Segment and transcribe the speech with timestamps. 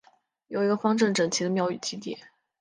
[0.47, 2.17] 有一个方正整齐的庙区基地。